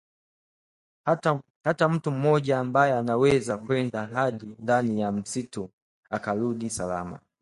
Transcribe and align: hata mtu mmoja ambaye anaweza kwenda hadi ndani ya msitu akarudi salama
hata 1.63 1.89
mtu 1.89 2.11
mmoja 2.11 2.59
ambaye 2.59 2.93
anaweza 2.93 3.57
kwenda 3.57 4.05
hadi 4.05 4.45
ndani 4.59 5.01
ya 5.01 5.11
msitu 5.11 5.69
akarudi 6.09 6.69
salama 6.69 7.19